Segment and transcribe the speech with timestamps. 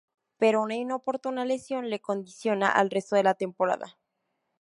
[0.39, 3.99] Pero una inoportuna lesión le condiciona el resto de la temporada.